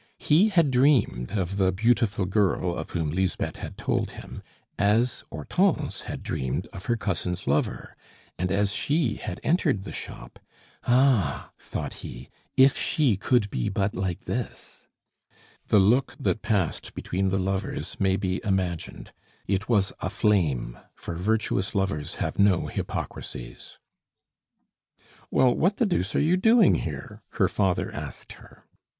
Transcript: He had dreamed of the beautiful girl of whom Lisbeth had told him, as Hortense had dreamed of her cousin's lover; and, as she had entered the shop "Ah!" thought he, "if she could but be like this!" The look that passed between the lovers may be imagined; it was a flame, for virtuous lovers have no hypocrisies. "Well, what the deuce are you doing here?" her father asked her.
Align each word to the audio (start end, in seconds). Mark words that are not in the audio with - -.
He 0.17 0.49
had 0.49 0.71
dreamed 0.71 1.33
of 1.33 1.57
the 1.57 1.71
beautiful 1.71 2.25
girl 2.25 2.73
of 2.75 2.89
whom 2.89 3.11
Lisbeth 3.11 3.57
had 3.57 3.77
told 3.77 4.09
him, 4.17 4.41
as 4.79 5.23
Hortense 5.31 6.01
had 6.07 6.23
dreamed 6.23 6.65
of 6.73 6.85
her 6.87 6.97
cousin's 6.97 7.45
lover; 7.45 7.95
and, 8.35 8.51
as 8.51 8.73
she 8.73 9.17
had 9.17 9.39
entered 9.43 9.83
the 9.83 9.91
shop 9.91 10.39
"Ah!" 10.87 11.51
thought 11.59 11.93
he, 12.01 12.29
"if 12.57 12.75
she 12.75 13.15
could 13.15 13.43
but 13.51 13.51
be 13.51 13.69
like 13.95 14.21
this!" 14.25 14.87
The 15.67 15.77
look 15.77 16.15
that 16.19 16.41
passed 16.41 16.95
between 16.95 17.29
the 17.29 17.37
lovers 17.37 17.99
may 17.99 18.15
be 18.17 18.41
imagined; 18.43 19.11
it 19.45 19.69
was 19.69 19.93
a 19.99 20.09
flame, 20.09 20.79
for 20.95 21.13
virtuous 21.13 21.75
lovers 21.75 22.15
have 22.15 22.39
no 22.39 22.65
hypocrisies. 22.65 23.77
"Well, 25.29 25.53
what 25.53 25.77
the 25.77 25.85
deuce 25.85 26.15
are 26.15 26.19
you 26.19 26.37
doing 26.37 26.73
here?" 26.73 27.21
her 27.33 27.47
father 27.47 27.93
asked 27.93 28.33
her. 28.33 28.65